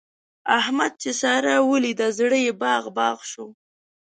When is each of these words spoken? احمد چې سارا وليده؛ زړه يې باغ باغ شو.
احمد 0.59 0.93
چې 1.01 1.11
سارا 1.21 1.55
وليده؛ 1.71 2.07
زړه 2.17 2.37
يې 2.45 2.53
باغ 2.61 2.83
باغ 2.97 3.17
شو. 3.31 3.47